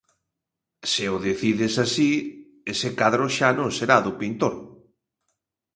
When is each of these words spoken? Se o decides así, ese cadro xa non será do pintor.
Se 0.91 1.05
o 1.15 1.17
decides 1.27 1.73
así, 1.85 2.09
ese 2.73 2.89
cadro 2.99 3.25
xa 3.35 3.49
non 3.59 3.69
será 3.77 3.97
do 4.05 4.13
pintor. 4.21 4.53